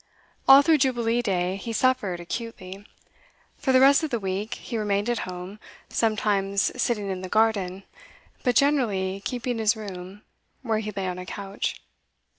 [0.47, 2.87] All through Jubilee Day he suffered acutely;
[3.59, 7.83] for the rest of the week he remained at home, sometimes sitting in the garden,
[8.41, 10.23] but generally keeping his room,
[10.63, 11.79] where he lay on a couch.